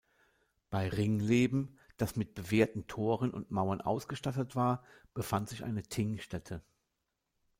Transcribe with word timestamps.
Bei 0.71 0.89
Ringleben, 0.89 1.77
das 1.97 2.15
mit 2.15 2.33
bewehrten 2.33 2.87
Toren 2.87 3.29
und 3.29 3.51
Mauern 3.51 3.81
ausgestattet 3.81 4.55
war, 4.55 4.83
befand 5.13 5.47
sich 5.47 5.63
eine 5.63 5.83
Thingstätte. 5.83 6.63